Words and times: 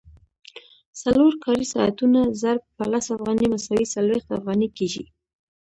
څلور 1.01 1.31
کاري 1.43 1.65
ساعتونه 1.73 2.19
ضرب 2.41 2.63
په 2.75 2.83
لس 2.91 3.05
افغانۍ 3.15 3.47
مساوي 3.53 3.85
څلوېښت 3.93 4.29
افغانۍ 4.39 4.69
کېږي 4.77 5.05